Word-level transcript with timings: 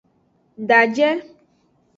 Daje. 0.67 1.09